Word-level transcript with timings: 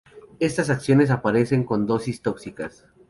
Estas 0.39 0.71
acciones 0.71 1.11
aparecen 1.11 1.63
con 1.63 1.85
dosis 1.85 2.23
tóxicas. 2.23 2.87